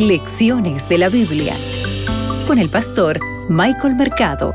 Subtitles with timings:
[0.00, 1.54] Lecciones de la Biblia
[2.46, 4.54] con el pastor Michael Mercado.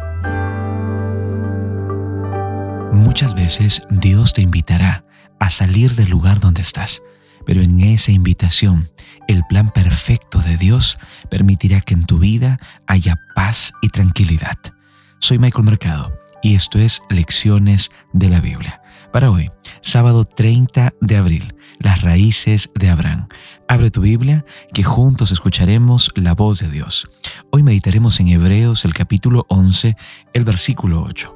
[2.91, 5.05] Muchas veces Dios te invitará
[5.39, 7.03] a salir del lugar donde estás,
[7.45, 8.89] pero en esa invitación
[9.27, 10.97] el plan perfecto de Dios
[11.29, 12.57] permitirá que en tu vida
[12.87, 14.57] haya paz y tranquilidad.
[15.19, 18.81] Soy Michael Mercado y esto es Lecciones de la Biblia.
[19.13, 19.51] Para hoy,
[19.95, 23.29] sábado 30 de abril, las raíces de Abraham.
[23.69, 24.43] Abre tu Biblia,
[24.73, 27.09] que juntos escucharemos la voz de Dios.
[27.49, 29.95] Hoy meditaremos en Hebreos el capítulo 11,
[30.33, 31.33] el versículo 8.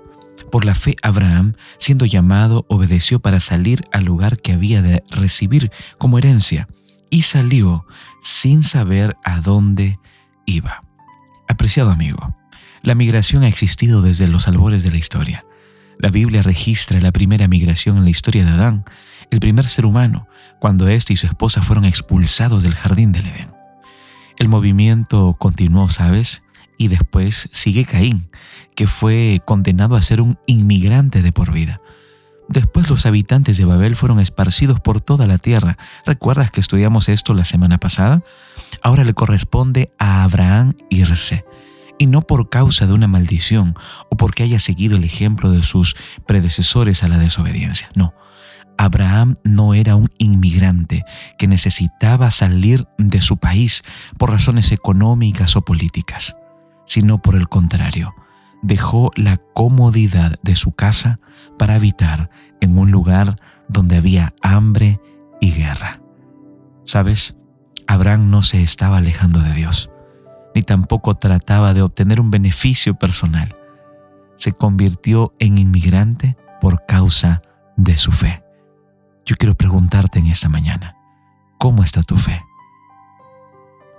[0.52, 5.72] Por la fe Abraham, siendo llamado, obedeció para salir al lugar que había de recibir
[5.98, 6.68] como herencia,
[7.10, 7.86] y salió
[8.22, 10.02] sin saber a dónde
[10.46, 10.84] iba.
[11.48, 12.36] Apreciado amigo,
[12.82, 15.46] la migración ha existido desde los albores de la historia.
[16.00, 18.86] La Biblia registra la primera migración en la historia de Adán,
[19.32, 23.52] el primer ser humano, cuando éste y su esposa fueron expulsados del jardín del Edén.
[24.38, 26.42] El movimiento continuó, ¿sabes?
[26.78, 28.30] Y después sigue Caín,
[28.76, 31.82] que fue condenado a ser un inmigrante de por vida.
[32.48, 35.78] Después los habitantes de Babel fueron esparcidos por toda la tierra.
[36.06, 38.24] ¿Recuerdas que estudiamos esto la semana pasada?
[38.82, 41.44] Ahora le corresponde a Abraham irse
[42.00, 43.76] y no por causa de una maldición
[44.10, 47.90] o porque haya seguido el ejemplo de sus predecesores a la desobediencia.
[47.94, 48.16] No,
[48.78, 51.04] Abraham no era un inmigrante
[51.38, 53.84] que necesitaba salir de su país
[54.18, 56.38] por razones económicas o políticas,
[56.86, 58.16] sino por el contrario,
[58.64, 61.20] dejó la comodidad de su casa
[61.58, 62.30] para habitar
[62.62, 65.02] en un lugar donde había hambre
[65.42, 66.02] y guerra.
[66.86, 67.36] ¿Sabes?
[67.86, 69.92] Abraham no se estaba alejando de Dios
[70.56, 73.56] ni tampoco trataba de obtener un beneficio personal.
[74.36, 77.42] Se convirtió en inmigrante por causa
[77.76, 78.44] de su fe.
[79.26, 80.96] Yo quiero preguntarte en esta mañana,
[81.58, 82.42] ¿cómo está tu fe?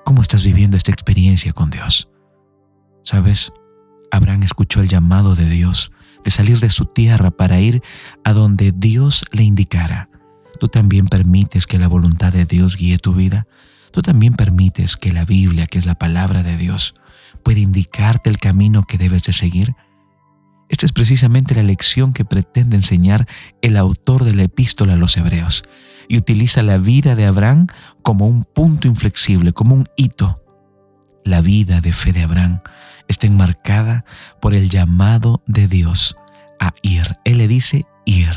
[0.05, 2.09] ¿Cómo estás viviendo esta experiencia con Dios?
[3.03, 3.53] ¿Sabes?
[4.11, 5.93] Abraham escuchó el llamado de Dios
[6.25, 7.83] de salir de su tierra para ir
[8.25, 10.09] a donde Dios le indicara.
[10.59, 13.47] ¿Tú también permites que la voluntad de Dios guíe tu vida?
[13.93, 16.95] Tú también permites que la Biblia, que es la palabra de Dios,
[17.43, 19.75] pueda indicarte el camino que debes de seguir?
[20.69, 23.27] Esta es precisamente la lección que pretende enseñar
[23.61, 25.65] el autor de la epístola a los hebreos
[26.09, 27.67] y utiliza la vida de Abraham
[28.03, 30.45] como un punto inflexible, como un hito.
[31.25, 32.61] La vida de fe de Abraham
[33.09, 34.05] está enmarcada
[34.41, 36.17] por el llamado de Dios
[36.61, 37.17] a ir.
[37.25, 38.37] Él le dice ir.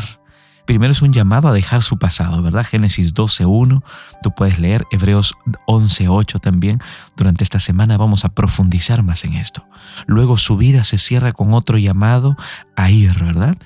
[0.66, 2.66] Primero es un llamado a dejar su pasado, ¿verdad?
[2.66, 3.84] Génesis 12.1,
[4.22, 5.36] tú puedes leer Hebreos
[5.68, 6.80] 11.8 también.
[7.18, 9.66] Durante esta semana vamos a profundizar más en esto.
[10.08, 12.38] Luego su vida se cierra con otro llamado
[12.78, 13.58] a ir, ¿verdad?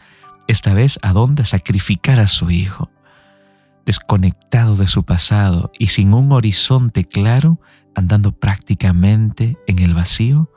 [0.48, 1.46] Esta vez a dónde?
[1.46, 2.90] sacrificar a su hijo.
[3.86, 7.62] Desconectado de su pasado y sin un horizonte claro,
[7.96, 10.52] andando prácticamente en el vacío.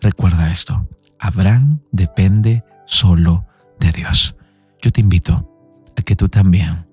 [0.00, 0.88] Recuerda esto,
[1.18, 3.46] Abraham depende solo
[3.78, 4.36] de Dios.
[4.80, 5.55] Yo te invito
[5.96, 6.86] a que tú también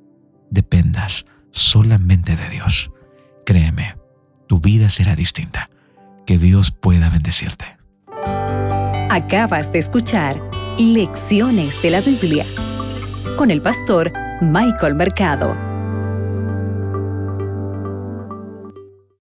[0.49, 2.91] dependas solamente de Dios.
[3.45, 3.97] Créeme,
[4.47, 5.69] tu vida será distinta.
[6.25, 7.65] Que Dios pueda bendecirte.
[9.09, 10.41] Acabas de escuchar
[10.79, 12.45] Lecciones de la Biblia
[13.37, 14.11] con el pastor
[14.41, 15.72] Michael Mercado.